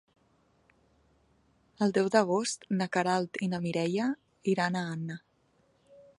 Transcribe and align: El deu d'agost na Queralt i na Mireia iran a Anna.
El 1.87 1.93
deu 1.97 2.09
d'agost 2.15 2.65
na 2.81 2.89
Queralt 2.97 3.41
i 3.49 3.53
na 3.53 3.61
Mireia 3.67 4.09
iran 4.57 4.81
a 4.81 4.87
Anna. 4.97 5.21